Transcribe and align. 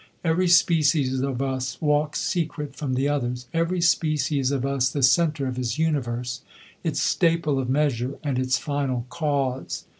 Every 0.23 0.47
species 0.47 1.19
of 1.19 1.43
us 1.43 1.79
walks 1.79 2.19
secret 2.19 2.75
from 2.75 2.95
the 2.95 3.07
others; 3.07 3.45
every 3.53 3.81
species 3.81 4.49
of 4.49 4.65
us 4.65 4.89
the 4.89 5.03
centre 5.03 5.45
of 5.45 5.57
his 5.57 5.77
universe, 5.77 6.41
its 6.83 6.99
staple 6.99 7.59
of 7.59 7.69
measure, 7.69 8.17
and 8.23 8.39
its 8.39 8.57
final 8.57 9.05
cause. 9.09 9.85